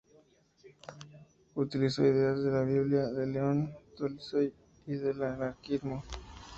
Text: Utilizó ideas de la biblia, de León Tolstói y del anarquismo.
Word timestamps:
Utilizó 1.55 2.03
ideas 2.03 2.41
de 2.41 2.49
la 2.49 2.63
biblia, 2.63 3.03
de 3.09 3.27
León 3.27 3.71
Tolstói 3.95 4.51
y 4.87 4.93
del 4.93 5.21
anarquismo. 5.21 6.03